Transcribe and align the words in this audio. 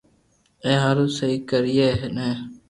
اي 0.65 0.71
ھارو 0.83 1.05
سھي 1.17 1.29
ڪوئي 1.49 1.87
ني 2.15 2.29